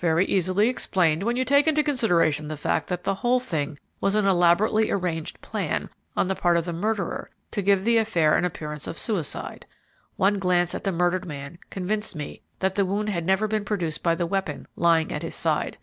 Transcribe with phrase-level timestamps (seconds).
[0.00, 3.78] "Very easily explained when you once take into consideration the fact that the whole thing
[4.00, 8.36] was an elaborately arranged plan, on the part of the murderer, to give the affair
[8.36, 9.66] an appearance of suicide.
[10.16, 14.02] One glance at the murdered man convinced me that the wound had never been produced
[14.02, 15.78] by the weapon lying at his side.